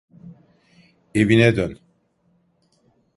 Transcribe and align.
Evine 1.13 1.55
dön. 1.55 1.79